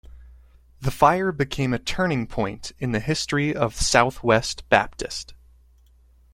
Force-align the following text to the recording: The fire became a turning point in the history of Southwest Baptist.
The 0.81 0.89
fire 0.89 1.31
became 1.31 1.75
a 1.75 1.77
turning 1.77 2.25
point 2.25 2.71
in 2.79 2.91
the 2.91 2.99
history 2.99 3.53
of 3.55 3.75
Southwest 3.79 4.67
Baptist. 4.67 5.35